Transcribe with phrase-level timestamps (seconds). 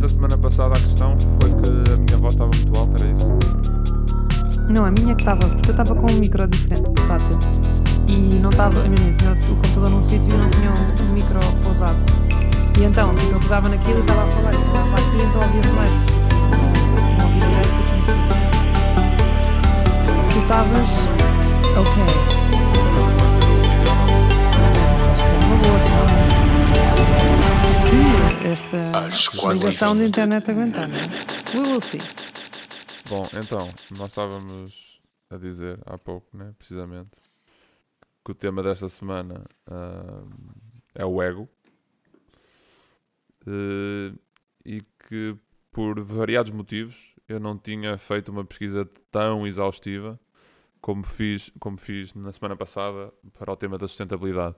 [0.00, 3.12] Durante a semana passada a questão foi que a minha voz estava muito alta, era
[3.12, 3.28] isso?
[4.72, 7.38] Não, a minha que estava, porque eu estava com um micro diferente, portátil.
[8.08, 11.38] E não estava, a minha tinha o computador num sítio e não tinha um, micro
[11.62, 11.98] pousado.
[12.78, 15.90] E então, eu pegava naquilo e estava a falar, e estava aqui então ouvia mais.
[17.18, 17.80] Não ouvia direito.
[20.32, 20.88] Tu estavas.
[21.76, 22.39] Ok.
[28.50, 31.56] Esta ligação de internet aguentar, não é?
[31.56, 32.00] We will see.
[33.08, 37.10] Bom, então, nós estávamos a dizer há pouco, né, precisamente,
[38.24, 40.24] que o tema desta semana ah,
[40.94, 41.48] é o ego.
[43.46, 44.12] Eh,
[44.64, 45.36] e que
[45.72, 50.20] por variados motivos eu não tinha feito uma pesquisa tão exaustiva
[50.80, 54.56] como fiz, como fiz na semana passada para o tema da sustentabilidade.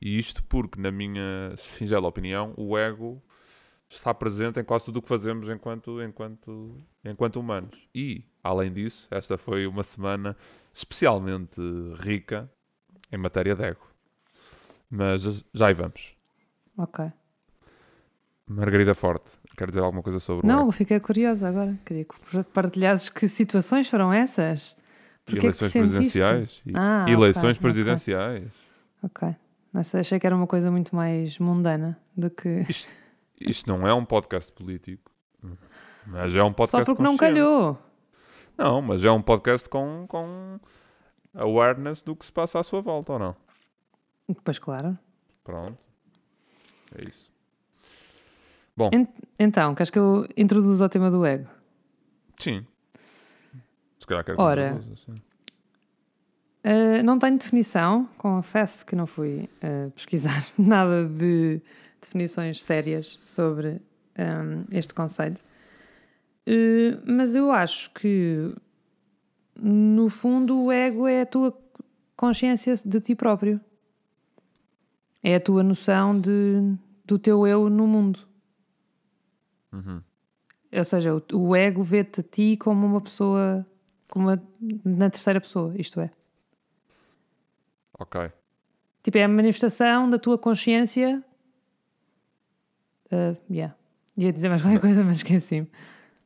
[0.00, 3.22] E isto porque, na minha singela opinião, o ego
[3.88, 7.88] está presente em quase tudo o que fazemos enquanto, enquanto, enquanto humanos.
[7.94, 10.36] E, além disso, esta foi uma semana
[10.72, 11.60] especialmente
[11.98, 12.50] rica
[13.12, 13.86] em matéria de ego.
[14.90, 16.14] Mas já aí vamos.
[16.76, 17.04] Ok.
[18.46, 20.72] Margarida Forte, quer dizer alguma coisa sobre o Não, ego?
[20.72, 21.78] fiquei curiosa agora.
[21.84, 24.76] Queria que partilhasses que situações foram essas.
[25.24, 25.78] Porquê Eleições sentiste?
[25.78, 26.62] presidenciais.
[26.66, 27.60] E- Ah, Eleições ok, ok.
[27.62, 28.50] presidenciais.
[29.02, 29.34] Ok.
[29.72, 32.66] Mas achei que era uma coisa muito mais mundana do que.
[32.68, 32.88] Isto,
[33.40, 35.10] isto não é um podcast político,
[36.06, 37.78] mas é um podcast Só porque não calhou.
[38.56, 40.60] Não, mas é um podcast com, com
[41.34, 43.36] awareness do que se passa à sua volta, ou não?
[44.44, 44.98] Pois claro.
[45.42, 45.78] Pronto.
[46.96, 47.32] É isso.
[49.38, 51.48] Então, queres que eu introduza o tema do ego?
[52.38, 52.66] Sim.
[53.98, 54.80] Se calhar quero Ora.
[55.06, 55.10] que.
[56.66, 61.60] Uh, não tenho definição, confesso que não fui uh, pesquisar nada de
[62.04, 63.80] definições sérias sobre
[64.18, 65.40] um, este conceito.
[66.46, 68.54] Uh, mas eu acho que,
[69.56, 71.56] no fundo, o ego é a tua
[72.16, 73.60] consciência de ti próprio.
[75.22, 78.20] É a tua noção de, do teu eu no mundo.
[79.72, 80.02] Uhum.
[80.72, 83.66] Ou seja, o, o ego vê-te a ti como uma pessoa,
[84.10, 84.42] como uma,
[84.84, 86.10] na terceira pessoa, isto é.
[87.98, 88.30] Ok.
[89.02, 91.22] Tipo, é a manifestação da tua consciência.
[93.14, 93.74] Uh, yeah.
[94.16, 95.68] Ia dizer mais qualquer coisa, mas esqueci-me.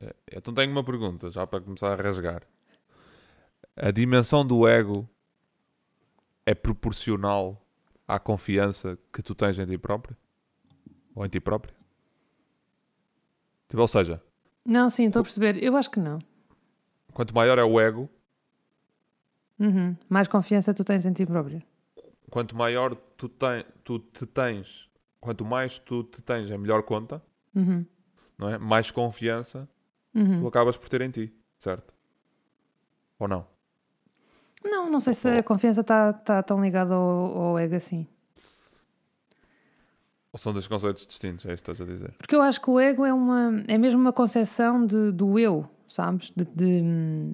[0.01, 2.43] Eh, Então tenho uma pergunta, já para começar a rasgar.
[3.75, 5.07] A dimensão do ego
[6.45, 7.61] é proporcional
[8.07, 10.15] à confiança que tu tens em ti próprio?
[11.15, 11.73] Ou em ti próprio?
[13.67, 14.21] Tipo, ou seja,
[14.65, 15.61] Não, sim, estou a perceber.
[15.63, 16.19] Eu acho que não.
[17.13, 18.09] quanto maior é o ego,
[19.59, 19.93] Uhum.
[20.07, 21.61] Mais confiança tu tens em ti próprio.
[22.31, 24.88] quanto maior tu, ten, tu te tens,
[25.19, 27.21] quanto mais tu te tens em melhor conta,
[27.55, 27.85] Uhum.
[28.37, 28.57] não é?
[28.57, 29.67] Mais confiança
[30.13, 30.47] tu Uhum.
[30.47, 31.93] acabas por ter em ti, certo?
[33.19, 33.45] Ou não?
[34.63, 38.05] Não, não sei se a confiança está tá tão ligada ao, ao ego assim.
[40.31, 42.13] Ou são dois conceitos distintos, é isso que estás a dizer?
[42.17, 45.67] Porque eu acho que o ego é uma é mesmo uma concepção de, do eu,
[45.87, 46.31] sabes?
[46.35, 47.33] De, de-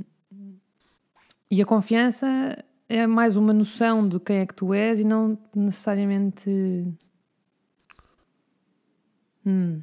[1.51, 2.25] E a confiança
[2.87, 6.49] é mais uma noção de quem é que tu és e não necessariamente.
[9.45, 9.81] Hum,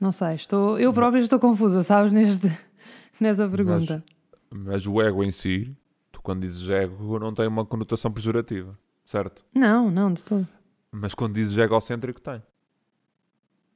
[0.00, 2.12] não sei, estou, eu própria estou confusa, sabes?
[2.12, 2.46] Neste,
[3.20, 4.04] nessa pergunta.
[4.50, 5.76] Mas o ego em si,
[6.12, 9.44] tu quando dizes ego, não tem uma conotação pejorativa, certo?
[9.54, 10.46] Não, não, de todo.
[10.92, 12.42] Mas quando dizes egocêntrico, tem.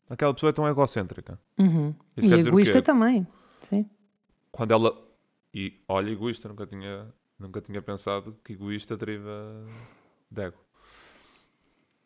[0.08, 1.38] Aquela pessoa é tão egocêntrica.
[1.58, 1.94] Uhum.
[2.16, 3.26] Isso E egoísta também.
[3.60, 3.88] Sim.
[4.52, 4.92] Quando ela.
[5.52, 7.06] E olha, egoísta, nunca tinha,
[7.38, 9.64] nunca tinha pensado que egoísta deriva
[10.30, 10.58] de ego.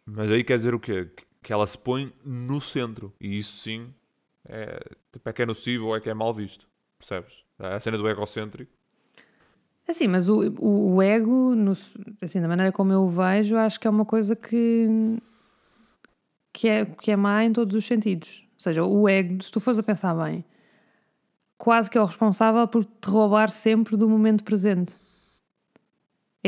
[0.07, 1.07] Mas aí quer dizer o quê?
[1.07, 3.11] Que- Que ela se põe no centro.
[3.19, 3.89] E isso sim
[4.47, 6.69] é, tipo, é que é nocivo ou é que é mal visto.
[6.99, 7.43] Percebes?
[7.59, 8.71] A cena do egocêntrico.
[9.89, 11.73] Assim, mas o, o, o ego, no-
[12.21, 14.87] assim, da maneira como eu o vejo, acho que é uma coisa que,
[16.53, 18.47] que, é, que é má em todos os sentidos.
[18.57, 20.45] Ou seja, o ego, se tu fores a pensar bem,
[21.57, 24.93] quase que é o responsável por te roubar sempre do momento presente.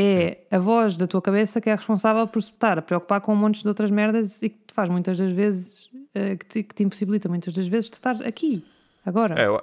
[0.03, 3.33] É a voz da tua cabeça que é responsável por se estar a preocupar com
[3.33, 6.63] um monte de outras merdas e que te faz muitas das vezes, eh, que, te,
[6.63, 8.65] que te impossibilita muitas das vezes de estar aqui,
[9.05, 9.41] agora.
[9.41, 9.61] É, eu,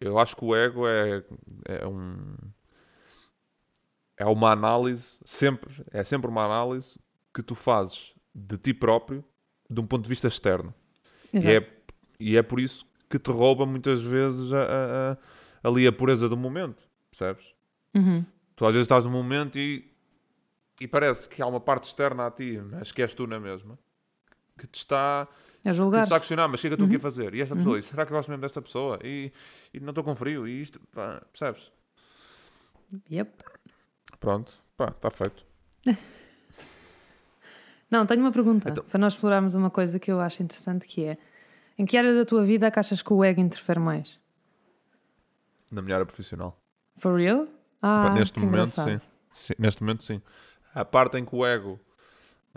[0.00, 1.22] eu acho que o ego é,
[1.64, 2.34] é um.
[4.16, 6.98] É uma análise, sempre, é sempre uma análise
[7.32, 9.24] que tu fazes de ti próprio
[9.70, 10.74] de um ponto de vista externo.
[11.32, 11.66] E Exato.
[11.66, 11.70] é,
[12.18, 16.28] e é por isso que te rouba muitas vezes a, a- a- ali a pureza
[16.28, 17.44] do momento, percebes?
[17.94, 18.24] Uhum.
[18.58, 19.88] Tu às vezes estás num momento e,
[20.80, 23.78] e parece que há uma parte externa a ti, mas que és tu na mesma,
[24.58, 25.28] que te está
[25.64, 26.02] A julgar.
[26.02, 26.96] Está a questionar, mas o que é que aqui Uhum.
[26.96, 27.34] a fazer?
[27.36, 28.98] E esta pessoa, e será que eu gosto mesmo desta pessoa?
[29.04, 29.32] E,
[29.72, 31.70] e não estou com frio, e isto, pá, percebes?
[33.10, 33.30] Yep.
[34.18, 35.46] Pronto, pá, está feito.
[37.90, 41.04] Não, tenho uma pergunta Então- para nós explorarmos uma coisa que eu acho interessante que
[41.04, 41.16] é
[41.78, 44.18] em que área da tua vida é que achas que o ego interfere mais?
[45.70, 46.60] Na minha área profissional.
[46.98, 47.46] For real?
[47.80, 49.00] Ah, neste momento, engraçado.
[49.00, 49.06] sim.
[49.32, 50.20] Sim, Neste momento, sim.
[50.74, 51.78] A parte em que o ego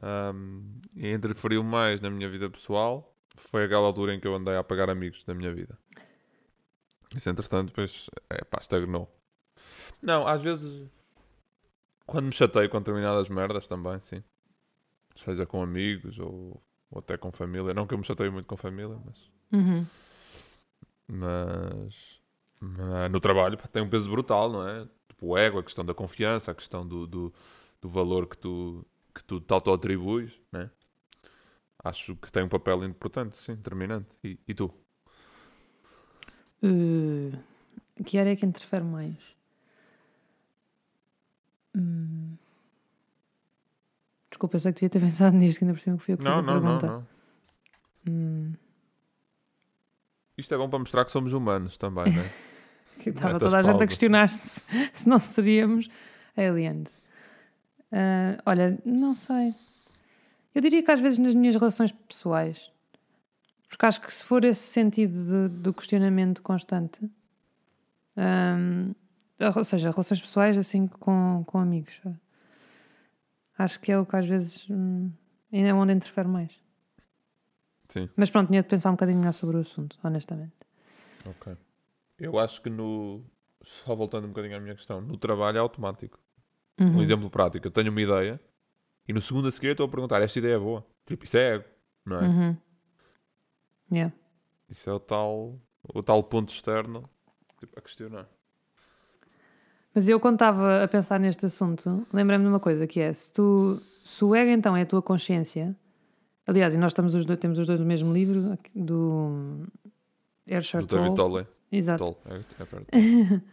[0.02, 4.60] ahm, interferiu mais na minha vida pessoal foi aquela altura em que eu andei a
[4.60, 5.78] apagar amigos da minha vida.
[7.16, 9.12] Isso, entretanto, depois, é pá, estagnou.
[10.02, 10.88] Não, às vezes,
[12.06, 14.24] quando me chateio com determinadas merdas também, sim.
[15.16, 17.74] Seja com amigos ou, ou até com família.
[17.74, 19.86] Não que eu me chateio muito com família, mas Uhum.
[21.08, 22.22] mas,
[22.60, 24.88] mas no trabalho pá, tem um peso brutal, não é?
[25.22, 27.34] Tipo, o ego, a questão da confiança, a questão do, do,
[27.80, 30.70] do valor que tu, que tu te auto-atribuis, né?
[31.84, 34.08] Acho que tem um papel importante, sim, determinante.
[34.24, 34.74] E, e tu?
[36.64, 37.32] Uh,
[38.04, 39.16] que área é que interfere mais?
[41.76, 42.36] Hum.
[44.30, 46.18] Desculpa, eu sei que devia ter pensado nisto, que ainda por cima que fui eu
[46.18, 46.88] que fiz Não, a não, não, pergunta.
[46.88, 47.08] não.
[48.14, 48.54] Hum.
[50.38, 52.32] Isto é bom para mostrar que somos humanos também, não é?
[53.02, 53.88] Que Estava toda a gente a pausas.
[53.90, 54.64] questionar-se se,
[54.94, 55.90] se não seríamos
[56.38, 57.02] aliens.
[57.92, 59.54] Ah, olha, não sei.
[60.54, 62.72] Eu diria que às vezes nas minhas relações pessoais,
[63.70, 67.10] porque acho que se for esse sentido do questionamento constante,
[68.18, 68.92] ahm,
[69.56, 72.00] ou seja, relações pessoais assim com, com amigos,
[73.58, 75.10] acho que é o que às vezes hum,
[75.52, 76.52] ainda é onde interfere mais.
[77.88, 80.54] Sim, Mas pronto, tinha de pensar um bocadinho melhor sobre o assunto, honestamente.
[81.26, 81.56] ok.
[82.22, 83.24] Eu acho que no.
[83.64, 86.20] Só voltando um bocadinho à minha questão, no trabalho é automático.
[86.80, 86.98] Uhum.
[86.98, 88.40] Um exemplo prático, eu tenho uma ideia
[89.08, 90.86] e no segundo a seguir eu estou a perguntar: esta ideia é boa?
[91.06, 91.66] Tipo, isso é ego,
[92.06, 92.28] não é?
[92.28, 92.58] Uhum.
[93.92, 94.14] Yeah.
[94.70, 95.60] Isso é o tal,
[95.94, 97.10] o tal ponto externo
[97.60, 98.28] tipo, a questionar.
[99.94, 103.32] Mas eu, quando estava a pensar neste assunto, lembrei-me de uma coisa que é: se,
[103.32, 105.76] tu, se o ego então é a tua consciência,
[106.48, 109.68] aliás, e nós estamos os dois, temos os dois no mesmo livro, do
[110.88, 111.48] David Tolle, Tolle.
[111.72, 112.88] Exato, é, é perto.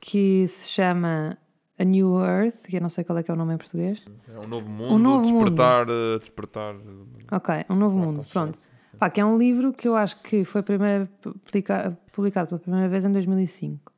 [0.00, 1.36] que se chama
[1.78, 4.02] A New Earth, que eu não sei qual é que é o nome em português.
[4.34, 5.44] É um novo mundo, novo mundo.
[5.44, 6.74] despertar, eh, despertar.
[6.74, 8.58] eh, Ok, Um Novo Mundo, pronto.
[8.98, 11.06] Pá, que é um livro que eu acho que foi primeiro
[11.44, 13.92] publica- publicado pela primeira vez em 2005,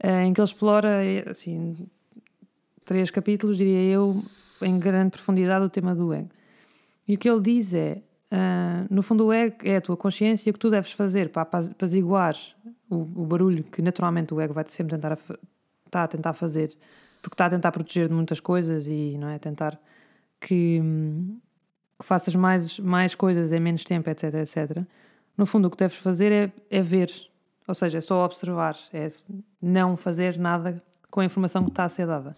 [0.00, 1.00] eh, em que ele explora,
[1.30, 1.86] assim,
[2.84, 4.22] três capítulos, diria eu,
[4.62, 6.30] em grande profundidade o tema do ego.
[7.06, 8.02] E o que ele diz é,
[8.36, 11.42] ah, no fundo o ego é a tua consciência o que tu deves fazer para
[11.42, 12.36] apaz- apaziguar
[12.90, 15.18] o, o barulho que naturalmente o ego vai sempre tentar a
[15.94, 16.76] está a tentar fazer,
[17.22, 19.78] porque está a tentar proteger de muitas coisas e não é tentar
[20.40, 21.38] que, hum,
[21.98, 24.82] que faças mais, mais coisas em menos tempo, etc, etc.
[25.36, 27.10] No fundo, o que deves fazer é, é ver,
[27.66, 29.06] ou seja, é só observar, é
[29.62, 32.36] não fazer nada com a informação que está a ser dada.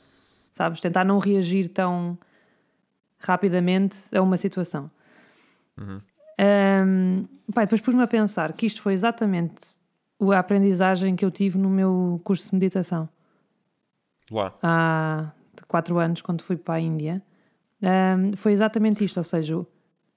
[0.52, 0.80] Sabes?
[0.80, 2.18] Tentar não reagir tão
[3.18, 4.90] rapidamente a uma situação.
[5.78, 6.00] Uhum.
[6.38, 7.24] Ahm,
[7.54, 9.76] pá, depois pus-me a pensar que isto foi exatamente
[10.20, 13.08] a aprendizagem que eu tive no meu curso de meditação
[14.30, 14.54] Lá.
[14.62, 15.30] há
[15.68, 17.22] quatro anos, quando fui para a Índia.
[17.82, 19.58] Ahm, foi exatamente isto, ou seja,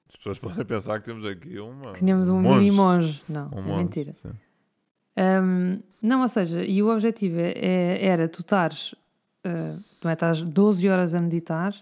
[0.10, 1.94] As pessoas podem pensar que temos aqui uma.
[1.94, 2.60] tínhamos um monge.
[2.60, 3.24] mini monge.
[3.30, 4.14] Não, Um é monge, mentira.
[5.16, 8.96] Ahm, não, ou seja, e o objetivo é- é- era tu estares,
[9.44, 11.75] ah, não é, estás 12 horas a meditar,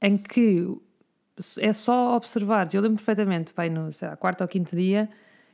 [0.00, 0.66] em que
[1.58, 2.68] é só observar.
[2.72, 5.08] Eu lembro perfeitamente, pai, no sei lá, quarto ou quinto dia,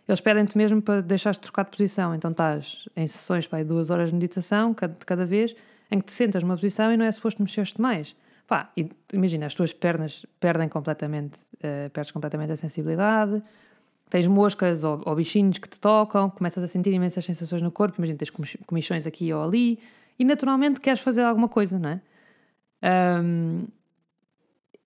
[0.08, 2.14] eles pedem-te mesmo para deixares de trocar de posição.
[2.14, 5.54] Então estás em sessões, pai, duas horas de meditação, de cada vez,
[5.90, 8.14] em que te sentas numa posição e não é suposto mexer-te mais.
[8.46, 13.42] Pá, e imagina, as tuas pernas perdem completamente, eh, perdes completamente a sensibilidade,
[14.08, 17.96] tens moscas ou, ou bichinhos que te tocam, começas a sentir imensas sensações no corpo,
[17.98, 19.80] imagina, tens comi- comichões aqui ou ali,
[20.16, 22.00] e naturalmente queres fazer alguma coisa, não é?
[22.82, 23.64] Ahm,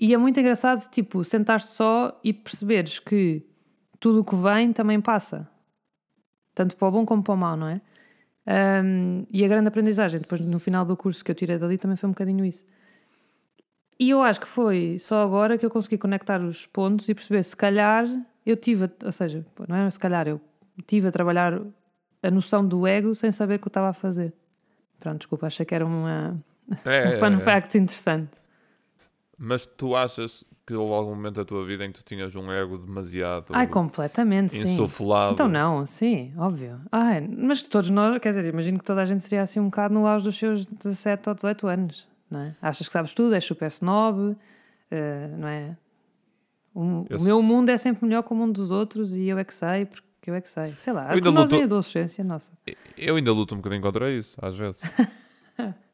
[0.00, 3.44] e é muito engraçado, tipo, sentar-te só e perceberes que
[3.98, 5.46] tudo o que vem também passa.
[6.54, 7.80] Tanto para o bom como para o mau, não é?
[8.46, 11.96] Ahm, e a grande aprendizagem, depois no final do curso que eu tirei dali, também
[11.96, 12.64] foi um bocadinho isso.
[13.98, 17.42] E eu acho que foi só agora que eu consegui conectar os pontos e perceber
[17.42, 18.06] se calhar
[18.46, 20.40] eu tive, a- ou seja, não é se calhar, eu
[20.86, 21.60] tive a trabalhar
[22.22, 24.32] a noção do ego sem saber o que eu estava a fazer.
[24.98, 26.42] Pronto, desculpa, achei que era uma,
[26.84, 27.38] É, um é, fun é.
[27.40, 28.30] fact interessante.
[29.42, 32.52] Mas tu achas que houve algum momento da tua vida em que tu tinhas um
[32.52, 34.74] ego demasiado Ai, completamente, sim.
[34.74, 35.32] insuflado?
[35.32, 36.78] Então não, sim, óbvio.
[36.92, 39.94] Ai, mas todos nós, quer dizer, imagino que toda a gente seria assim um bocado
[39.94, 42.54] no auge dos seus 17 ou 18 anos, não é?
[42.60, 44.36] Achas que sabes tudo, és super snob,
[44.90, 45.74] eh, não é?
[46.74, 49.38] O, Eu o meu mundo é sempre melhor que o mundo dos outros e eu
[49.38, 50.74] é que sei, porque eu é que sei.
[50.76, 52.50] Sei lá, acho ainda que nós luto- em adolescência, nossa.
[52.94, 54.82] Eu ainda luto um bocadinho contra isso, às vezes.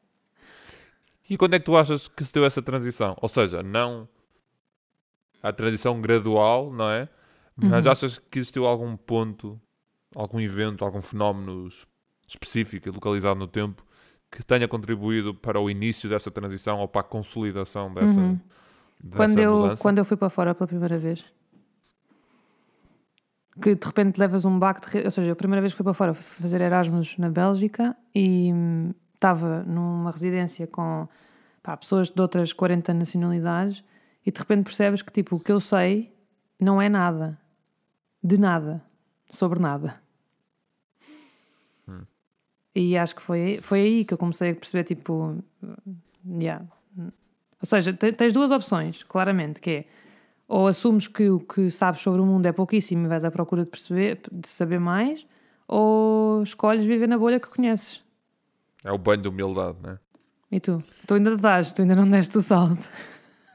[1.29, 3.15] e quando é que tu achas que se deu essa transição?
[3.21, 4.07] Ou seja, não
[5.41, 7.07] a transição gradual, não é?
[7.55, 7.91] Mas Uhum.
[7.91, 9.59] achas que existiu algum ponto,
[10.15, 11.85] algum evento, algum fenómeno es-
[12.27, 13.83] específico e localizado no tempo
[14.31, 18.39] que tenha contribuído para o início dessa transição ou para a consolidação dessa, Uhum.
[19.01, 19.81] dessa Quando eu, mudança?
[19.81, 21.23] quando eu fui para fora pela primeira vez,
[23.61, 25.05] que de repente levas um baque de.
[25.05, 28.51] Ou seja, a primeira vez que fui para fora fui fazer Erasmus na Bélgica e
[29.17, 31.07] estava numa residência com
[31.61, 33.83] pá, pessoas de outras 40 nacionalidades
[34.25, 36.13] e de repente percebes que tipo, o que eu sei
[36.59, 37.37] não é nada.
[38.23, 38.83] De nada.
[39.29, 40.01] Sobre nada.
[41.87, 42.01] Hum.
[42.73, 45.43] E acho que foi, foi aí que eu comecei a perceber, tipo,
[46.25, 46.65] yeah.
[46.97, 49.85] Ou seja, te- tens duas opções, claramente, que é
[50.47, 53.65] ou assumes que o que sabes sobre o mundo é pouquíssimo e vais à procura
[53.65, 55.27] de perceber, de saber mais,
[55.67, 58.01] ou escolhes viver na bolha que conheces.
[58.87, 59.99] É o banho de humildade, não é?
[60.51, 60.81] E tu?
[61.05, 62.89] Tu ainda estás, tu ainda não deste o salto.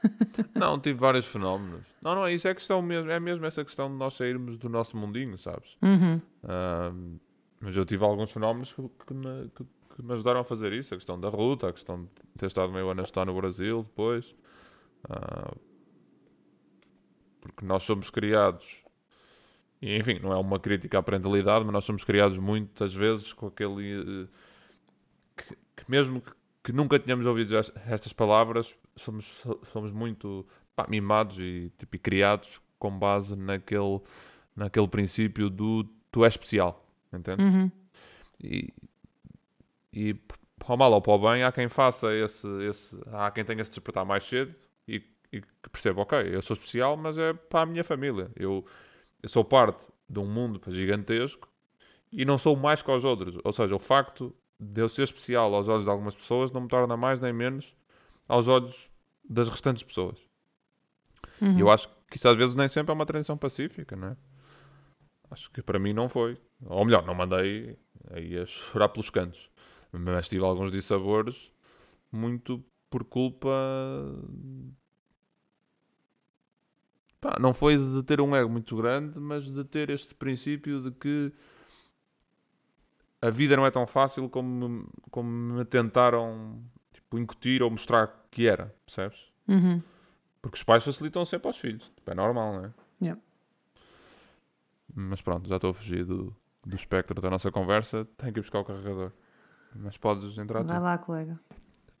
[0.53, 1.87] Não, tive vários fenómenos.
[2.01, 4.67] Não, não é isso, é questão mesmo, é mesmo essa questão de nós sairmos do
[4.67, 5.77] nosso mundinho, sabes?
[5.81, 6.19] Uhum.
[6.43, 7.15] Ahm,
[7.61, 9.63] mas eu tive alguns fenómenos que, que me, que-
[9.95, 10.93] que me ajudaram a fazer isso.
[10.93, 13.83] A questão da ruta, a questão de ter estado meio ano a estudar no Brasil
[13.83, 14.35] depois.
[15.09, 15.53] Ah,
[17.41, 18.83] porque nós somos criados,
[19.81, 23.47] e enfim, não é uma crítica à parentalidade, mas nós somos criados muitas vezes com
[23.47, 24.25] aquele.
[24.25, 24.27] eh,
[25.35, 26.31] que, que mesmo que,
[26.63, 31.99] que nunca tenhamos ouvido est- estas palavras, somos, somos muito pá, mimados e, tipo, e
[31.99, 34.01] criados com base naquele,
[34.55, 37.41] naquele princípio do tu és especial, entende?
[37.41, 37.71] Uhum.
[38.41, 38.73] E,
[39.91, 43.43] e para o mal ou para o bem, há quem faça esse, esse há quem
[43.43, 44.55] tenha se despertar mais cedo
[44.87, 48.31] e, e que perceba, ok, eu sou especial, mas é para a minha família.
[48.35, 48.65] Eu,
[49.21, 51.49] eu sou parte de um mundo gigantesco
[52.11, 53.37] e não sou mais que os outros.
[53.43, 56.67] Ou seja, o facto de eu ser especial aos olhos de algumas pessoas não me
[56.67, 57.75] torna mais nem menos
[58.27, 58.89] aos olhos
[59.27, 60.17] das restantes pessoas.
[61.41, 61.57] Uhum.
[61.57, 64.17] E eu acho que isso às vezes nem sempre é uma transição pacífica, não é?
[65.29, 66.37] Acho que para mim não foi.
[66.65, 67.77] Ou melhor, não mandei
[68.11, 69.49] aí a chorar pelos cantos.
[69.91, 71.51] Mas tive alguns dissabores
[72.11, 73.49] muito por culpa.
[77.19, 80.91] Pá, não foi de ter um ego muito grande, mas de ter este princípio de
[80.91, 81.33] que
[83.25, 86.61] a vida não é tão fácil como, como me tentaram
[86.91, 89.31] tipo, incutir ou mostrar que era, percebes?
[89.47, 89.81] Uhum.
[90.41, 91.83] Porque os pais facilitam sempre aos filhos.
[91.95, 92.71] Tipo, é normal, não é?
[93.01, 93.21] Yeah.
[94.93, 98.05] Mas pronto, já estou a fugir do, do espectro da nossa conversa.
[98.17, 99.11] Tenho que ir buscar o carregador.
[99.75, 100.83] Mas podes entrar Vai tu.
[100.83, 101.39] lá, colega.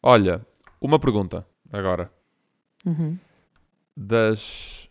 [0.01, 0.45] Olha,
[0.81, 2.11] uma pergunta agora.
[2.85, 3.17] Uhum.
[3.95, 4.89] Das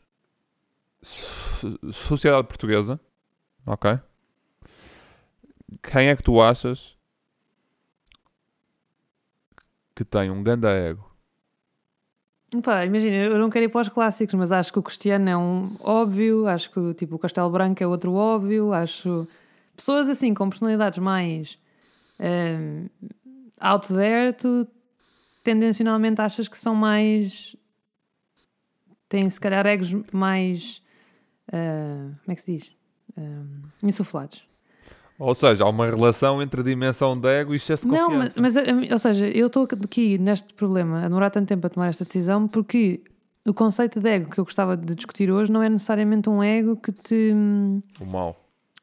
[1.03, 2.99] so- sociedade portuguesa,
[3.67, 4.01] ok?
[5.81, 6.97] Quem é que tu achas
[9.95, 11.13] que tem um ganda ego?
[12.63, 15.37] Pá, imagina, eu não quero ir para os clássicos, mas acho que o Cristiano é
[15.37, 19.27] um óbvio, acho que tipo, o Castelo Branco é outro óbvio, acho
[19.75, 21.59] pessoas assim com personalidades mais
[22.19, 22.89] ehm,
[23.59, 24.69] out there, tu
[25.43, 27.57] tendencionalmente achas que são mais
[29.09, 30.83] têm se calhar egos mais
[31.51, 32.73] ah, como é que se diz?
[33.17, 34.52] Ehm, insuflados.
[35.19, 38.41] Ou seja, há uma relação entre dimensão de ego e excesso de Não, confiança.
[38.41, 41.67] mas, mas, a mim- ou seja, eu estou aqui neste problema a demorar tanto tempo
[41.67, 43.03] a tomar esta decisão porque
[43.47, 46.77] o conceito de ego que eu gostava de discutir hoje não é necessariamente um ego
[46.77, 47.33] que te
[48.01, 48.37] O mal.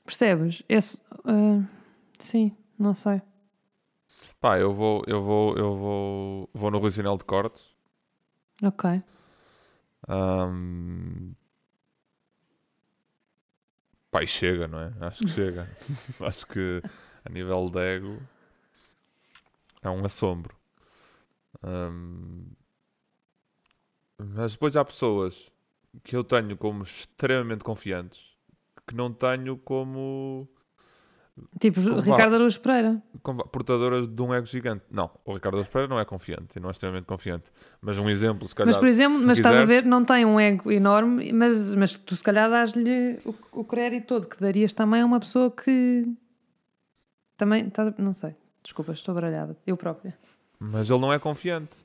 [0.05, 0.63] percebes?
[0.69, 1.61] Esse, ah,
[2.19, 3.21] sim, não sei.
[4.39, 7.63] Pá, eu vou, eu vou, eu vou, vou no Rui Sinal de Cortes.
[8.63, 9.01] Ok.
[10.07, 11.33] Ahm,
[14.13, 14.93] E chega, não é?
[15.01, 15.67] Acho que chega.
[16.19, 16.81] Acho que
[17.23, 18.21] a nível de ego
[19.81, 20.55] é um assombro.
[21.63, 22.55] Ahm,
[24.17, 25.51] Mas depois há pessoas
[26.03, 28.21] que eu tenho como extremamente confiantes
[28.87, 30.49] que não tenho como
[31.59, 31.79] Tipo.
[31.99, 33.01] Ricardo Araújo Pereira.
[33.23, 34.83] como portadoras de um ego gigante.
[34.91, 37.51] Não, o Ricardo Araújo Pereira não é confiante e não é extremamente confiante.
[37.81, 38.67] Mas um exemplo, se calhar.
[38.67, 41.97] Mas, por exemplo, mas estás a quiseres- ver, não tem um ego enorme, mas, mas
[41.97, 46.03] tu se calhar dás-lhe o, o crédito todo que darias também a uma pessoa que
[47.37, 50.17] também, tá- não sei, desculpa, estou baralhada, eu própria.
[50.59, 51.77] Mas ele não é confiante.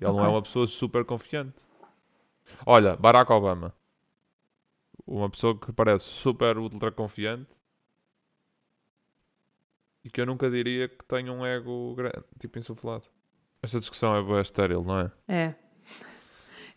[0.00, 0.24] Ele não Ok.
[0.26, 1.52] é uma pessoa super confiante.
[2.64, 3.74] Olha, Barack Obama.
[5.06, 7.52] Uma pessoa que parece super ultra confiante
[10.04, 13.04] e que eu nunca diria que tenha um ego grande, tipo insuflado.
[13.62, 15.10] Esta discussão é boa estéril, não é?
[15.28, 15.54] É.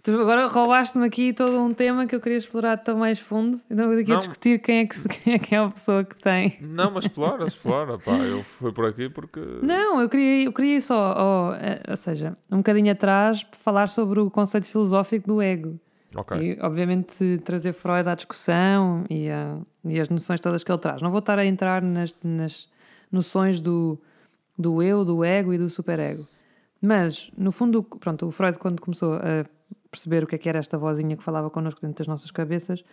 [0.03, 3.59] Tu agora roubaste-me aqui todo um tema que eu queria explorar tão mais fundo.
[3.71, 4.19] Então vou aqui a Não.
[4.19, 6.59] discutir quem é, que, quem é que é a pessoa que tem.
[6.61, 7.97] Não, mas explora, explora.
[7.97, 9.39] Pá, eu fui por aqui porque.
[9.63, 14.29] Não, eu queria, eu queria só, eh, ou seja, um bocadinho atrás, falar sobre o
[14.29, 15.79] conceito filosófico do ego.
[16.15, 16.37] Ok.
[16.39, 21.01] E, obviamente, trazer Freud à discussão e, a- e as noções todas que ele traz.
[21.01, 22.69] Não vou estar a entrar nas, nas
[23.15, 23.97] noções do,
[24.57, 26.27] do eu, do ego e do superego.
[26.81, 29.45] Mas, no fundo, pronto, o Freud, quando começou a
[29.89, 32.83] perceber o que é que era esta vozinha que falava connosco dentro das nossas cabeças,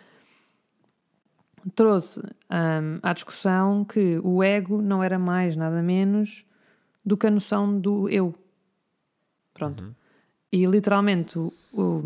[1.75, 6.45] trouxe hum, à discussão que o ego não era mais nada menos
[7.05, 8.33] do que a noção do eu.
[9.53, 9.83] Pronto.
[9.83, 9.93] Uhum.
[10.51, 12.03] E literalmente, o, o-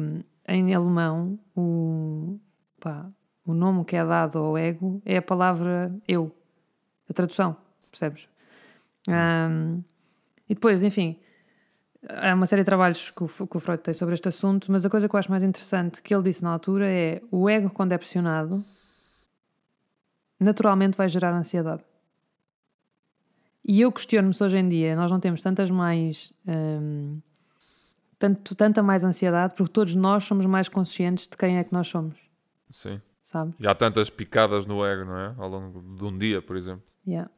[0.48, 2.40] em alemão, o,
[2.80, 3.06] pá,
[3.46, 6.32] o nome que é dado ao ego é a palavra eu,
[7.10, 7.56] a tradução,
[7.98, 8.30] percebes?
[9.10, 9.82] Ahm,
[10.50, 11.20] e depois, enfim,
[12.08, 14.86] há uma série de trabalhos que o, que o Freud tem sobre este assunto, mas
[14.86, 17.70] a coisa que eu acho mais interessante que ele disse na altura é o ego,
[17.70, 18.64] quando é pressionado,
[20.40, 21.84] naturalmente vai gerar ansiedade.
[23.64, 26.32] E eu questiono-me se hoje em dia nós não temos tantas mais.
[26.48, 27.20] hum,
[28.20, 31.88] tanto, tanta mais ansiedade, porque todos nós somos mais conscientes de quem é que nós
[31.88, 32.18] somos,
[32.72, 33.00] Sim.
[33.22, 33.54] sabe?
[33.60, 35.36] E há tantas picadas no ego, não é?
[35.38, 36.84] Ao longo de um dia, por exemplo.
[37.06, 37.30] Yeah.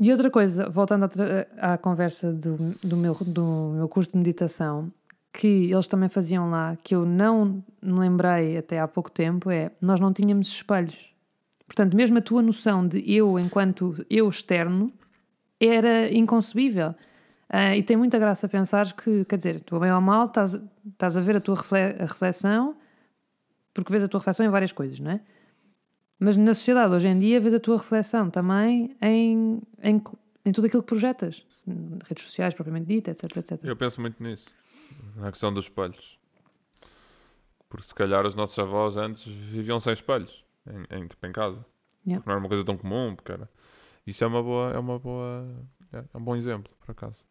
[0.00, 1.08] E outra coisa, voltando
[1.58, 4.90] à conversa do, do, meu, do meu curso de meditação,
[5.32, 9.70] que eles também faziam lá, que eu não me lembrei até há pouco tempo, é
[9.80, 11.12] nós não tínhamos espelhos.
[11.66, 14.92] Portanto, mesmo a tua noção de eu enquanto eu externo
[15.60, 16.94] era inconcebível.
[17.48, 20.58] Ah, e tem muita graça pensar que, quer dizer, tu bem ou mal estás,
[20.90, 22.74] estás a ver a tua refle- a reflexão,
[23.72, 25.20] porque vês a tua reflexão em várias coisas, não é?
[26.22, 30.00] Mas na sociedade hoje em dia vês a tua reflexão também em, em,
[30.44, 31.44] em tudo aquilo que projetas,
[32.04, 33.58] redes sociais propriamente dita, etc, etc.
[33.64, 34.54] Eu penso muito nisso.
[35.16, 36.16] Na questão dos espelhos.
[37.68, 40.44] Porque se calhar os nossos avós antes viviam sem espelhos.
[40.64, 41.66] Em, em, tipo, em casa.
[42.06, 42.20] Yeah.
[42.20, 43.16] Porque não era uma coisa tão comum.
[43.16, 43.50] Porque era...
[44.06, 44.70] Isso é uma boa...
[44.72, 45.44] É uma boa...
[45.92, 47.24] É um bom exemplo, por acaso.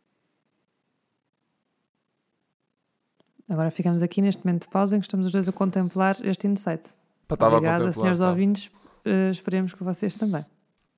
[3.48, 6.46] Agora ficamos aqui neste momento de pausa em que estamos os dois a contemplar este
[6.46, 6.84] insight.
[7.26, 8.30] Pá, Obrigada, contemplar, senhores tá.
[8.30, 8.81] ouvintes.
[9.06, 10.46] Eh, esperemos que vocês também.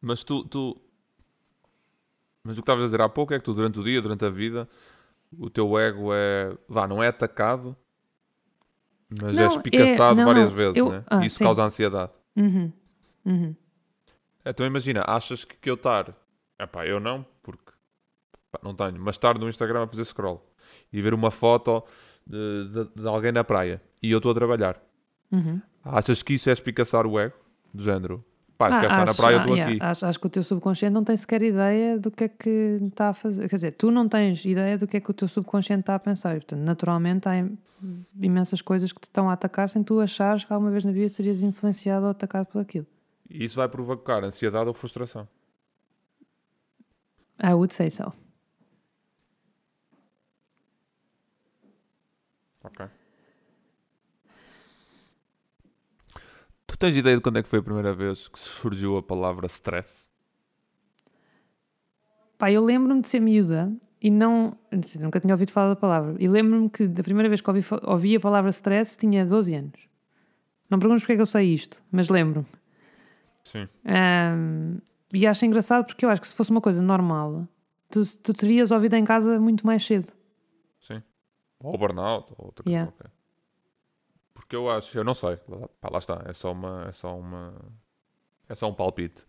[0.01, 0.77] Mas tu, tu.
[2.43, 4.25] Mas o que estavas a dizer há pouco é que tu, durante o dia, durante
[4.25, 4.67] a vida,
[5.37, 6.55] o teu ego é.
[6.67, 7.75] Vá, não é atacado,
[9.09, 11.03] mas Não, é é- espicaçado não, várias não, vezes, eu- né?
[11.09, 11.43] ah, Isso sim.
[11.43, 12.11] causa ansiedade.
[12.35, 12.71] Uhum.
[13.25, 13.55] Uhum.
[14.45, 16.13] Então imagina, achas que, que eu estar.
[16.59, 17.71] Epá, eu não, porque
[18.51, 20.45] pá, não tenho, mas estar no Instagram a fazer scroll
[20.91, 21.83] e ver uma foto
[22.27, 24.81] de, de- de alguém na praia e eu estou a trabalhar.
[25.31, 25.61] Uhum.
[25.83, 27.35] Achas que isso é espicaçar o ego?
[27.73, 28.23] Do género.
[28.57, 29.83] Pá, se Ah, queres estar na acho- praia, eu ah, estou yeah, aqui.
[29.83, 32.49] acho, acho que o teu subconsciente não tem sequer ideia do que é que
[32.83, 33.49] está a fazer.
[33.49, 35.99] Quer dizer, tu não tens ideia do que é que o teu subconsciente está a
[35.99, 36.35] pensar.
[36.35, 37.57] E, portanto, naturalmente, há im-
[38.21, 41.09] imensas coisas que te estão a atacar sem tu achares que alguma vez na vida
[41.09, 42.85] serias influenciado ou atacado por aquilo.
[43.29, 45.27] E isso vai provocar ansiedade ou frustração.
[47.43, 48.13] I would say so.
[52.63, 52.85] Ok.
[56.83, 60.09] Tens ideia de quando é que foi a primeira vez que surgiu a palavra stress?
[62.37, 64.57] Pá, eu lembro-me de ser miúda e não.
[64.99, 66.15] Nunca tinha ouvido falar da palavra.
[66.19, 69.79] E lembro-me que da primeira vez que ouvi, ouvi a palavra stress tinha 12 anos.
[70.69, 72.47] Não perguntes porque é que eu sei isto, mas lembro-me.
[73.45, 73.69] Sim.
[73.85, 74.79] Ahm,
[75.13, 77.47] e acho engraçado porque eu acho que se fosse uma coisa normal,
[77.89, 80.11] tu, tu terias ouvido em casa muito mais cedo.
[80.81, 81.01] Sim.
[81.61, 82.91] Ou burnout, ou outra coisa Yeah.
[82.91, 83.12] qualquer.
[84.53, 87.17] Porque eu acho, eu não sei, lá, pá, lá está, é só uma, é só
[87.17, 87.55] uma,
[88.47, 89.25] é só um palpite.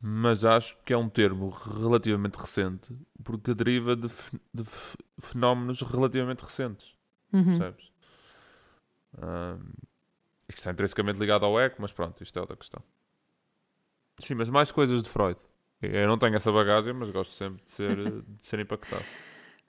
[0.00, 4.08] Mas acho que é um termo relativamente recente, porque deriva de,
[4.54, 6.96] de fe- fenómenos relativamente recentes,
[7.30, 7.44] Uhum.
[7.44, 7.92] percebes?
[9.20, 9.60] Ahm,
[10.48, 12.82] isto está intrinsecamente ligado ao ego, mas pronto, isto é outra questão.
[14.18, 15.38] Sim, mas mais coisas de Freud.
[15.82, 19.04] Eu não tenho essa bagagem, mas gosto sempre de ser, de ser impactado.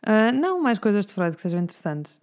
[0.02, 2.22] Ah, não mais coisas de Freud que sejam interessantes.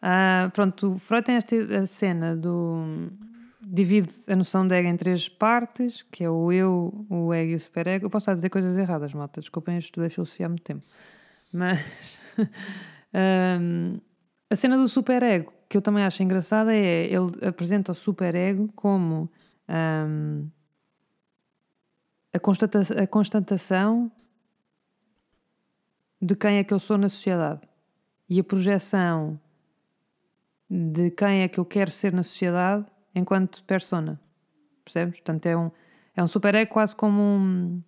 [0.00, 3.10] Ah, pronto, o Freud tem esta cena do.
[3.60, 7.54] Divide a noção de ego em três partes, que é o eu, o ego e
[7.54, 8.06] o superego.
[8.06, 9.40] Eu posso estar a dizer coisas erradas, malta.
[9.40, 10.86] Desculpem, eu estudei filosofia há muito tempo.
[11.52, 12.18] Mas.
[13.12, 13.98] ahm,
[14.50, 19.30] a cena do superego, que eu também acho engraçada, é ele apresenta o superego como
[19.68, 20.48] ahm,
[22.32, 24.10] a, constata a constatação
[26.20, 27.60] de quem é que eu sou na sociedade
[28.28, 29.38] e a projeção
[30.70, 34.20] de quem é que eu quero ser na sociedade enquanto persona.
[34.84, 35.14] Percebes?
[35.20, 35.70] Portanto, é um,
[36.16, 37.82] é um super ego quase como um,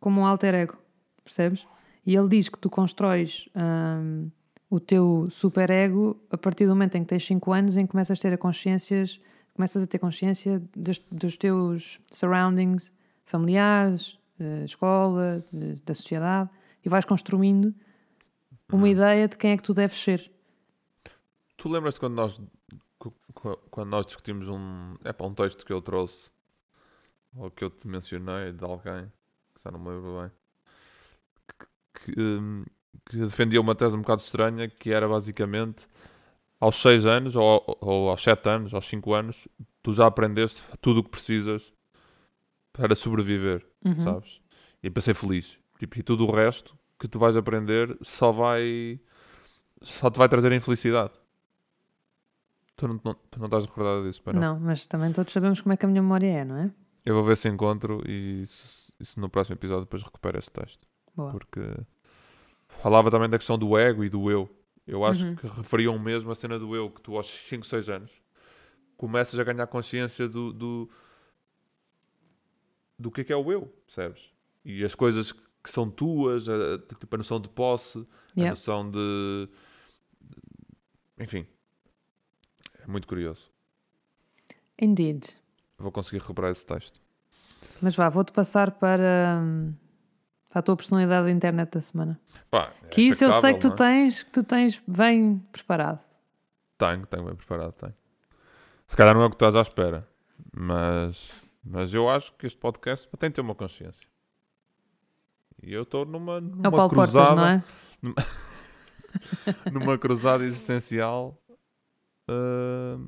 [0.00, 0.76] como um alter ego.
[1.22, 1.66] Percebes?
[2.06, 4.30] E ele diz que tu constróis hum,
[4.68, 8.18] o teu superego a partir do momento em que tens 5 anos, em que começas
[8.18, 9.20] a ter a consciências,
[9.54, 12.92] começas a ter consciência dos, dos teus surroundings
[13.24, 15.44] familiares, da escola,
[15.84, 16.50] da sociedade,
[16.84, 17.74] e vais construindo
[18.70, 20.33] uma ideia de quem é que tu deves ser.
[21.64, 22.42] Tu lembras-te quando nós,
[23.70, 26.30] quando nós discutimos um, é para um texto que eu trouxe,
[27.34, 29.10] ou que eu te mencionei de alguém,
[29.54, 30.30] que já não me lembro bem,
[31.48, 32.64] que, que, hum,
[33.06, 35.88] que defendia uma tese um bocado estranha, que era basicamente
[36.60, 39.48] aos 6 anos, ou, ou aos 7 anos, aos 5 anos,
[39.82, 41.72] tu já aprendeste tudo o que precisas
[42.74, 44.02] para sobreviver, Uhum.
[44.02, 44.38] sabes?
[44.82, 45.58] E para ser feliz.
[45.78, 49.00] Tipo, e tudo o resto que tu vais aprender só vai.
[49.80, 51.23] só te vai trazer infelicidade.
[52.76, 54.40] Tu não, não- tu não estás recordado disso, pai, não?
[54.54, 56.72] Não, mas também todos sabemos como é que a minha memória é, não é?
[57.04, 60.84] Eu vou ver se encontro e se, se no próximo episódio depois recupero esse texto.
[61.14, 61.30] Boa.
[61.30, 61.60] Porque
[62.68, 64.48] falava também da questão do ego e do eu.
[64.86, 65.36] Eu acho Uhum.
[65.36, 68.20] que referiam mesmo a cena do eu, que tu aos 5, 6 anos
[68.96, 70.88] começas a ganhar consciência do, do,
[72.98, 74.30] do que é que é o eu, percebes?
[74.64, 77.98] E as coisas que são tuas, a, tipo, a noção de posse,
[78.36, 78.50] a Yeah.
[78.50, 79.48] noção de.
[81.20, 81.46] Enfim.
[82.84, 83.50] É muito curioso.
[84.78, 85.30] Indeed.
[85.78, 87.00] Vou conseguir recuperar esse texto.
[87.80, 89.42] Mas vá, vou-te passar para,
[90.48, 92.20] para a tua personalidade da internet da semana.
[92.50, 93.76] Pá, é que isso eu sei que tu é?
[93.76, 96.04] tens, que tu tens bem preparado.
[96.78, 97.94] Tenho, tenho bem preparado, tenho.
[98.86, 100.06] Se calhar não é o que estás à espera,
[100.54, 101.32] mas,
[101.64, 104.06] mas eu acho que este podcast tem de ter uma consciência.
[105.62, 107.64] E eu estou numa, É numa Portas, cruzada, não é?
[109.72, 111.40] numa cruzada existencial
[112.28, 112.98] ah,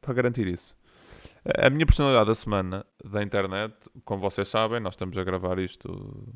[0.00, 0.76] para garantir isso.
[1.58, 6.34] A minha personalidade da semana da internet, como vocês sabem, nós estamos a gravar isto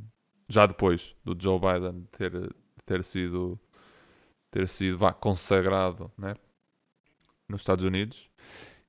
[0.48, 3.58] já depois do Joe Biden ter, ter sido
[4.50, 6.34] ter sido vá, consagrado né,
[7.48, 8.30] nos Estados Unidos.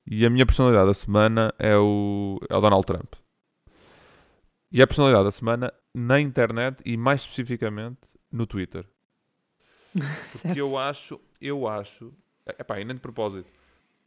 [0.06, 3.14] E a minha personalidade da semana é o, é o Donald Trump.
[4.70, 7.98] E a personalidade da semana na internet e mais especificamente
[8.30, 8.86] no Twitter.
[10.40, 12.14] Porque eu acho, eu acho,
[12.58, 13.50] epá, e nem de propósito,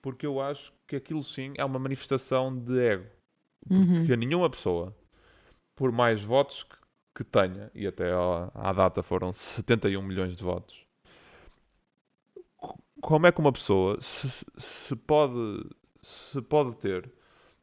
[0.01, 3.07] porque eu acho que aquilo sim é uma manifestação de ego.
[3.69, 3.99] Uhum.
[3.99, 4.95] Porque nenhuma pessoa,
[5.75, 6.75] por mais votos que,
[7.15, 10.85] que tenha, e até à, à data foram 71 milhões de votos,
[12.57, 15.65] co- como é que uma pessoa se, se pode,
[16.01, 17.11] se pode ter,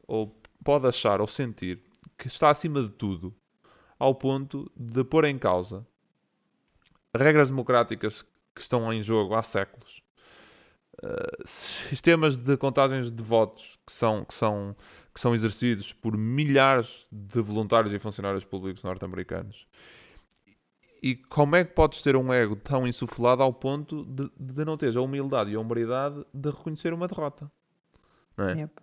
[0.07, 1.81] ou pode achar ou sentir
[2.17, 3.33] que está acima de tudo,
[3.99, 5.85] ao ponto de pôr em causa
[7.15, 8.21] regras democráticas
[8.53, 9.96] que estão em jogo há séculos,
[11.03, 14.75] uh, sistemas de contagens de votos que são, que, são,
[15.13, 19.67] que são exercidos por milhares de voluntários e funcionários públicos norte-americanos.
[21.01, 24.75] E como é que podes ter um ego tão insuflado ao ponto de, de não
[24.77, 27.51] teres a humildade e a hombridade de reconhecer uma derrota?
[28.35, 28.53] Não é?
[28.61, 28.73] Yep.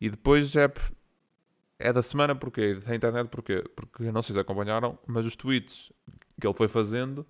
[0.00, 0.70] E depois é,
[1.78, 2.74] é da semana porquê?
[2.74, 3.64] Da internet porquê?
[3.74, 5.92] Porque não sei se acompanharam, mas os tweets
[6.40, 7.26] que ele foi fazendo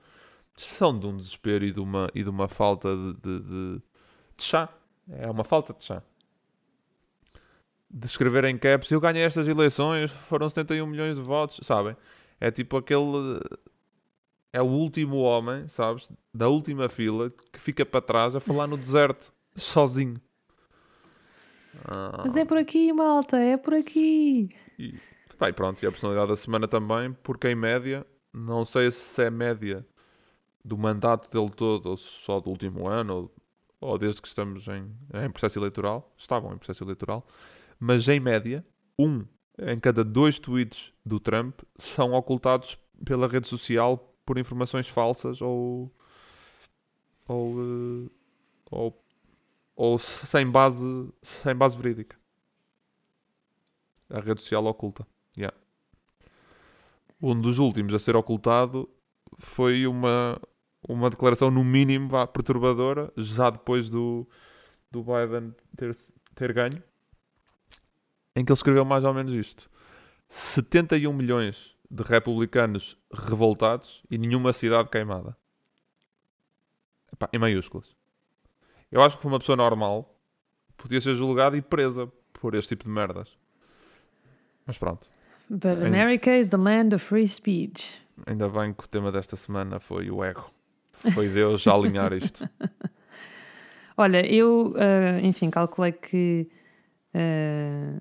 [0.56, 3.82] são de um desespero e de uma, e de uma falta de, de, de-
[4.40, 4.68] de chá.
[5.08, 6.02] É uma falta de chá.
[7.90, 11.96] De escrever em caps, eu ganhei estas eleições, foram 71 milhões de votos, sabem?
[12.40, 13.40] É tipo aquele.
[14.52, 16.10] É o último homem, sabes?
[16.32, 20.20] Da última fila que fica para trás a falar no deserto, sozinho.
[21.84, 22.22] Ah.
[22.24, 24.54] Mas é por aqui, malta, é por aqui.
[24.78, 24.98] E,
[25.38, 29.30] pá, pronto, e a personalidade da semana também, porque em média, não sei se é
[29.30, 29.86] média
[30.64, 33.34] do mandato dele todo ou só do último ano ou,
[33.80, 37.26] ou desde que estamos em, em processo eleitoral, estavam em processo eleitoral,
[37.78, 38.64] mas em média,
[38.98, 39.24] um
[39.58, 45.92] em cada dois tweets do Trump são ocultados pela rede social por informações falsas ou
[47.26, 48.10] ou, eh,
[48.70, 49.04] ou,
[49.76, 52.18] ou sem base sem base verídica.
[54.08, 55.06] A rede social oculta.
[55.36, 55.56] Yeah.
[57.22, 58.88] Um dos últimos a ser ocultado
[59.38, 60.40] foi uma,
[60.88, 64.26] uma declaração, no mínimo, vá, perturbadora, já depois do,
[64.90, 65.96] do Biden ter,
[66.34, 66.82] ter ganho,
[68.34, 69.70] em que ele escreveu mais ou menos isto:
[70.28, 75.36] 71 milhões de republicanos revoltados e nenhuma cidade queimada.
[77.12, 77.96] Epá, em maiúsculas.
[78.90, 80.16] Eu acho que uma pessoa normal
[80.76, 83.36] podia ser julgada e presa por este tipo de merdas.
[84.66, 85.08] Mas pronto.
[85.48, 88.00] But America is the land of free speech.
[88.26, 90.50] Ainda bem que o tema desta semana foi o ego.
[91.14, 92.48] Foi Deus a alinhar isto.
[93.96, 96.48] Olha, eu, eh, enfim, calculei que
[97.12, 98.00] eh,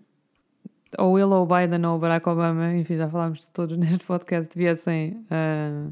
[0.97, 4.05] ou ele ou o Biden ou o Barack Obama, enfim, já falámos de todos neste
[4.05, 5.87] podcast, viessem eh,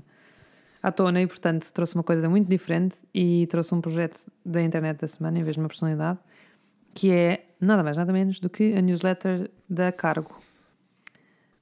[0.81, 4.99] à tona e, portanto, trouxe uma coisa muito diferente e trouxe um projeto da internet
[4.99, 6.19] da semana em vez de uma personalidade,
[6.93, 10.39] que é nada mais, nada menos do que a newsletter da Cargo.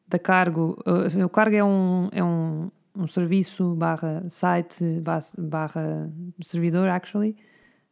[0.07, 4.83] Da Cargo, uh, o Cargo é um, é um, um serviço barra site
[5.37, 6.09] barra
[6.41, 7.35] servidor, actually,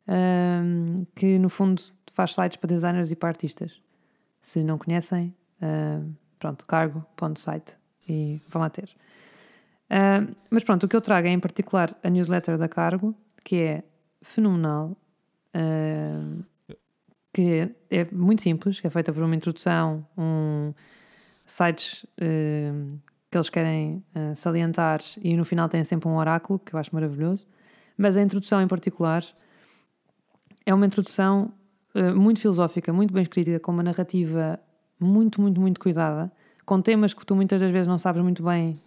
[0.08, 3.82] um, que no fundo faz sites para designers e para artistas.
[4.42, 7.76] Se não conhecem, uh, pronto, cargo.site
[8.08, 8.89] e vão lá ter.
[10.50, 13.84] Mas pronto, o que eu trago é em particular a newsletter da Cargo, que é
[14.24, 14.98] fenomenal,
[17.32, 20.74] que é muito simples, é feita por uma introdução, um
[21.46, 22.08] sites
[23.34, 24.04] que eles querem
[24.36, 27.48] salientar e no final tem sempre um oráculo, que eu acho maravilhoso.
[27.98, 29.26] Mas a introdução em particular
[30.63, 31.52] é uma introdução
[32.15, 34.60] muito filosófica, muito bem escrita, com uma narrativa
[35.00, 36.32] muito, muito, muito cuidada,
[36.63, 38.80] com temas que tu muitas das vezes não sabes muito bem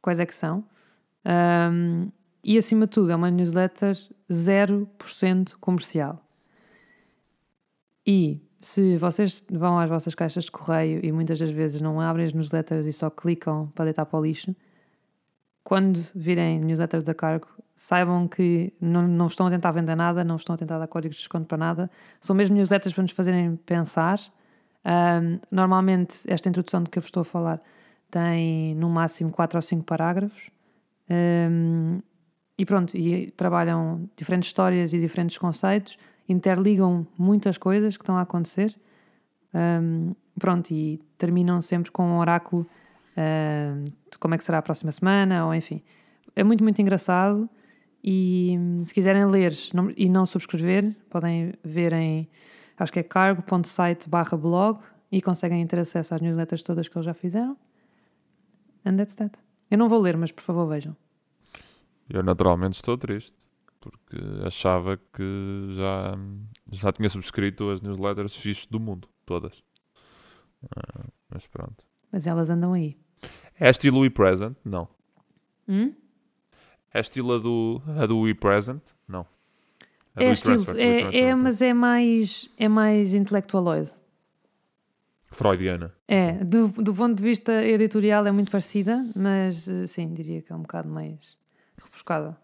[0.00, 0.64] quais é que são.
[1.72, 2.12] Um,
[2.44, 3.96] e acima de tudo, é uma newsletter
[4.30, 6.24] 0% comercial.
[8.06, 12.24] E se vocês vão às vossas caixas de correio e muitas das vezes não abrem
[12.24, 14.56] as newsletters e só clicam para deitar para o lixo,
[15.62, 17.46] quando virem newsletters da Cargo,
[17.76, 21.16] saibam que não, não estão a tentar vender nada, não estão a tentar dar códigos
[21.16, 21.90] de desconto para nada,
[22.22, 24.18] são mesmo newsletters para nos fazerem pensar.
[24.82, 27.60] Um, normalmente, esta introdução de que eu vos estou a falar
[28.10, 30.48] tem no máximo 4 ou 5 parágrafos.
[31.10, 32.00] Um,
[32.56, 35.98] e pronto, e trabalham diferentes histórias e diferentes conceitos,
[36.28, 38.74] interligam muitas coisas que estão a acontecer.
[39.54, 42.66] Um, pronto, e terminam sempre com um oráculo
[44.10, 45.82] de como é que será a próxima semana, ou enfim.
[46.34, 47.48] É muito, muito engraçado.
[48.02, 49.52] E se quiserem ler
[49.96, 52.28] e não subscrever, podem ver em,
[52.76, 57.06] acho que é cargo.site barra blog e conseguem ter acesso às newsletters todas que eles
[57.06, 57.56] já fizeram.
[58.84, 59.38] And that's that.
[59.70, 60.94] Eu não vou ler, mas por favor vejam.
[62.10, 63.36] Eu naturalmente estou triste,
[63.84, 64.16] porque
[64.46, 66.14] achava que já,
[66.72, 69.58] já tinha subscrito as newsletters fixes do mundo, todas.
[70.62, 71.84] Uh, mas pronto.
[72.10, 72.96] Mas elas andam aí.
[73.60, 74.56] É estilo We Present?
[74.64, 74.88] Não.
[75.68, 75.94] Hum?
[76.92, 78.82] É estilo a do, a do We Present?
[79.06, 79.26] Não.
[80.16, 83.92] É, é estilo, é, é, mas é mais, é mais intelectualoide.
[85.30, 85.92] Freudiana.
[86.08, 90.52] É, do, do ponto de vista editorial é muito parecida, mas eh, sim, diria que
[90.52, 91.36] é um bocado mais
[91.82, 92.38] rebuscada.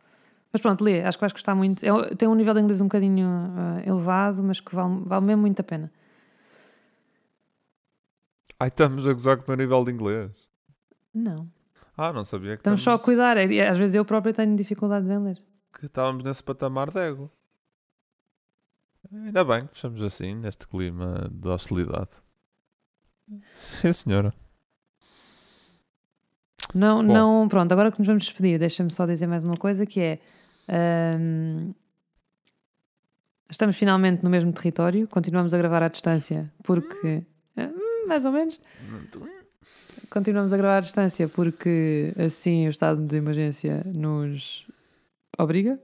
[0.52, 1.84] Mas pronto, lê, acho que vais gostar muito.
[1.84, 5.42] É, tem um nível de inglês um bocadinho uh, elevado, mas que vale, vale mesmo
[5.42, 5.92] muito a pena.
[8.58, 10.48] Ai, estamos a gozar com o meu nível de inglês.
[11.14, 11.48] Não.
[11.96, 12.80] Ah, não sabia que estamos.
[12.80, 13.36] Estamos só a cuidar.
[13.36, 15.42] É, às vezes eu próprio tenho dificuldades em ler.
[15.78, 17.30] Que estávamos nesse patamar de ego.
[19.12, 22.10] Ainda bem que estamos assim, neste clima de hostilidade.
[23.54, 24.34] Sim, senhora.
[26.74, 27.12] Não, Bom.
[27.12, 30.20] não, pronto, agora que nos vamos despedir, deixa-me só dizer mais uma coisa que é
[30.70, 31.74] um,
[33.50, 37.24] estamos finalmente no mesmo território, continuamos a gravar à distância porque
[37.56, 38.58] hum, mais ou menos
[40.08, 44.66] continuamos a gravar à distância porque assim o estado de emergência nos
[45.38, 45.80] obriga.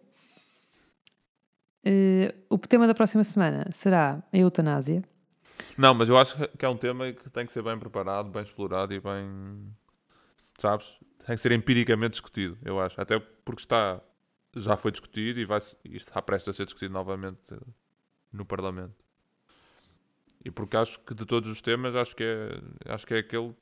[1.86, 5.04] Uh, o tema da próxima semana será a eutanásia.
[5.78, 8.42] Não, mas eu acho que é um tema que tem que ser bem preparado, bem
[8.42, 9.72] explorado e bem.
[10.58, 10.98] Sabes?
[11.24, 13.00] Tem que ser empiricamente discutido, eu acho.
[13.00, 14.00] Até porque está.
[14.56, 17.54] Já foi discutido e, vai, está prestes a ser discutido novamente
[18.32, 18.94] no Parlamento.
[20.44, 23.54] E porque acho que de todos os temas, acho que é, acho que é aquele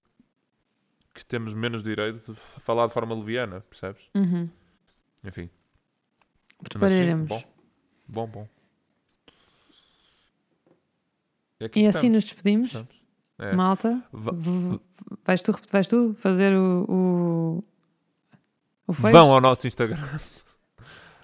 [1.15, 4.11] que temos menos direito de falar de forma leviana, percebes?
[4.15, 4.49] Uhum.
[5.25, 5.49] Enfim.
[6.63, 7.29] Prepararemos.
[7.31, 7.47] Mas, sim,
[8.09, 8.49] bom, bom, bom.
[11.61, 12.75] É e assim nos despedimos.
[13.39, 13.55] É.
[13.55, 14.03] Malta,
[15.25, 17.65] vais tu, vais tu fazer o, o,
[18.87, 19.99] o Vão ao nosso Instagram.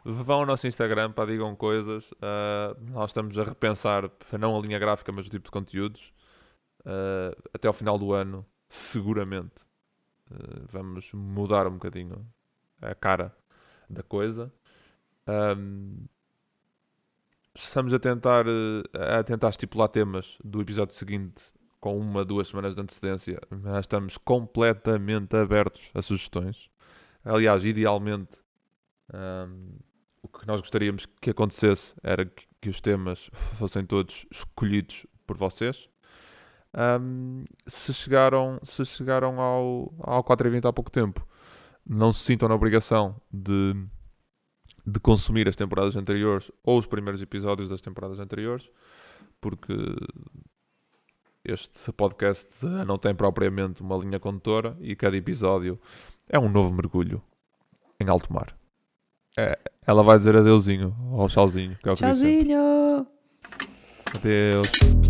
[0.05, 2.11] Vão ao nosso Instagram para digam coisas.
[2.13, 6.13] Uh, nós estamos a repensar, não a linha gráfica, mas o tipo de conteúdos.
[6.81, 9.63] Uh, até ao final do ano, seguramente,
[10.31, 12.27] uh, vamos mudar um bocadinho
[12.81, 13.37] a cara
[13.89, 14.53] da coisa.
[15.27, 16.07] Um,
[17.55, 18.47] estamos a tentar,
[18.95, 24.19] a tentar estipular temas do episódio seguinte com uma, duas semanas de antecedência, mas estamos
[24.19, 26.71] completamente abertos a sugestões.
[27.25, 28.39] Aliás, idealmente,
[29.13, 29.79] um,
[30.39, 35.89] que nós gostaríamos que acontecesse era que, que os temas fossem todos escolhidos por vocês.
[37.03, 41.27] Um, se chegaram, se chegaram ao, ao 4 há pouco tempo,
[41.85, 43.75] não se sintam na obrigação de
[44.87, 48.71] de consumir as temporadas anteriores ou os primeiros episódios das temporadas anteriores,
[49.41, 49.75] porque
[51.45, 52.49] este podcast
[52.87, 55.79] não tem propriamente uma linha condutora e cada episódio
[56.29, 57.23] é um novo mergulho
[57.99, 58.60] em alto mar.
[59.41, 62.03] É, ela vai dizer adeusinho ao tchauzinho, que é o que.
[62.03, 63.07] Tchauzinho!
[64.15, 65.10] Adeus.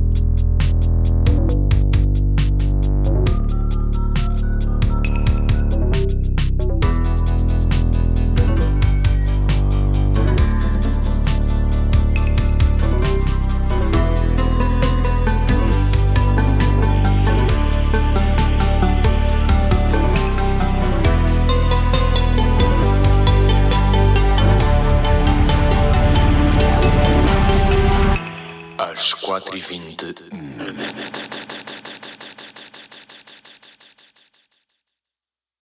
[29.40, 30.04] Às quatro e vinte